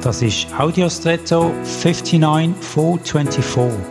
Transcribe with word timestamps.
Das 0.00 0.22
ist 0.22 0.46
Audiostretto 0.56 1.52
59424. 1.64 3.84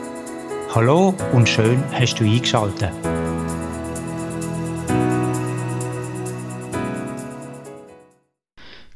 Hallo 0.73 1.13
und 1.33 1.49
schön 1.49 1.83
hast 1.91 2.15
du 2.15 2.23
eingeschaltet. 2.23 2.93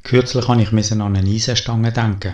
Kürzlich 0.02 0.48
habe 0.48 0.62
ich 0.62 0.92
an 0.92 1.02
eine 1.02 1.28
Eisenstange 1.28 1.92
denken. 1.92 2.32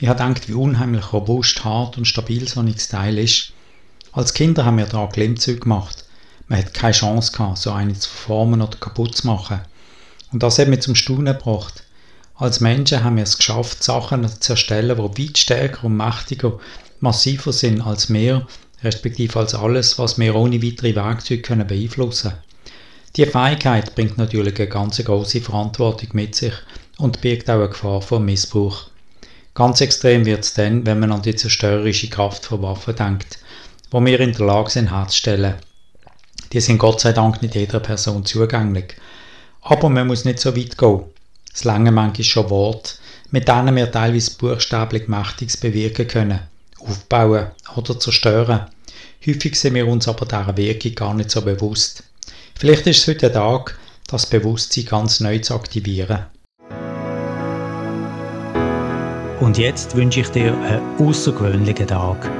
Ich 0.00 0.08
habe 0.08 0.20
gedacht, 0.20 0.48
wie 0.48 0.54
unheimlich 0.54 1.12
robust, 1.12 1.64
hart 1.64 1.96
und 1.96 2.06
stabil 2.06 2.48
so 2.48 2.58
ein 2.58 2.74
Teil 2.76 3.18
ist. 3.18 3.52
Als 4.10 4.34
Kinder 4.34 4.64
haben 4.64 4.78
wir 4.78 4.86
da 4.86 5.06
Klimmzüge 5.06 5.60
gemacht. 5.60 6.04
Man 6.48 6.58
hat 6.58 6.74
keine 6.74 6.94
Chance 6.94 7.30
gehabt, 7.30 7.58
so 7.58 7.70
eine 7.70 7.94
zu 7.94 8.10
verformen 8.10 8.60
oder 8.60 8.76
kaputt 8.76 9.16
zu 9.16 9.28
machen. 9.28 9.60
Und 10.32 10.42
das 10.42 10.58
hat 10.58 10.66
mich 10.66 10.80
zum 10.80 10.96
Staunen 10.96 11.26
gebracht. 11.26 11.85
Als 12.38 12.60
Menschen 12.60 13.02
haben 13.02 13.16
wir 13.16 13.22
es 13.22 13.38
geschafft, 13.38 13.82
Sachen 13.82 14.28
zu 14.28 14.52
erstellen, 14.52 14.96
die 14.96 15.26
weit 15.28 15.38
stärker 15.38 15.84
und 15.84 15.96
mächtiger, 15.96 16.58
massiver 17.00 17.52
sind 17.52 17.80
als 17.80 18.12
wir, 18.12 18.46
respektive 18.82 19.38
als 19.38 19.54
alles, 19.54 19.98
was 19.98 20.18
wir 20.18 20.34
ohne 20.34 20.62
weitere 20.62 20.94
Werkzeuge 20.94 21.40
können 21.40 21.66
beeinflussen 21.66 22.32
können. 22.32 22.42
Diese 23.16 23.30
Fähigkeit 23.30 23.94
bringt 23.94 24.18
natürlich 24.18 24.58
eine 24.58 24.68
ganz 24.68 25.02
große 25.02 25.40
Verantwortung 25.40 26.10
mit 26.12 26.34
sich 26.34 26.52
und 26.98 27.22
birgt 27.22 27.48
auch 27.48 27.54
eine 27.54 27.70
Gefahr 27.70 28.02
vor 28.02 28.20
Missbrauch. 28.20 28.88
Ganz 29.54 29.80
extrem 29.80 30.26
wird 30.26 30.44
es 30.44 30.52
dann, 30.52 30.84
wenn 30.84 31.00
man 31.00 31.12
an 31.12 31.22
die 31.22 31.34
zerstörerische 31.34 32.10
Kraft 32.10 32.44
von 32.44 32.60
Waffen 32.60 32.94
denkt, 32.94 33.38
wo 33.90 34.04
wir 34.04 34.20
in 34.20 34.32
der 34.32 34.44
Lage 34.46 34.68
sind 34.68 34.90
herzustellen. 34.90 35.54
Die 36.52 36.60
sind 36.60 36.76
Gott 36.76 37.00
sei 37.00 37.12
Dank 37.12 37.40
nicht 37.40 37.54
jeder 37.54 37.80
Person 37.80 38.26
zugänglich. 38.26 38.94
Aber 39.62 39.88
man 39.88 40.06
muss 40.06 40.26
nicht 40.26 40.38
so 40.38 40.54
weit 40.54 40.76
gehen. 40.76 41.04
Es 41.56 41.64
lange 41.64 41.90
manchmal 41.90 42.22
schon 42.22 42.50
Worte, 42.50 42.96
mit 43.30 43.48
denen 43.48 43.74
wir 43.76 43.90
teilweise 43.90 44.36
buchstäblich 44.36 45.08
Mächtiges 45.08 45.56
bewirken 45.56 46.06
können, 46.06 46.40
aufbauen 46.78 47.46
oder 47.74 47.98
zerstören. 47.98 48.66
Häufig 49.26 49.58
sind 49.58 49.72
wir 49.72 49.88
uns 49.88 50.06
aber 50.06 50.26
dieser 50.26 50.54
Wirkung 50.54 50.94
gar 50.94 51.14
nicht 51.14 51.30
so 51.30 51.40
bewusst. 51.40 52.04
Vielleicht 52.58 52.86
ist 52.86 52.98
es 52.98 53.08
heute 53.08 53.30
der 53.30 53.32
Tag, 53.32 53.78
das 54.06 54.26
Bewusstsein 54.26 54.84
ganz 54.84 55.20
neu 55.20 55.38
zu 55.38 55.54
aktivieren. 55.54 56.26
Und 59.40 59.56
jetzt 59.56 59.96
wünsche 59.96 60.20
ich 60.20 60.28
dir 60.28 60.52
einen 60.52 60.82
außergewöhnlichen 60.98 61.86
Tag. 61.86 62.30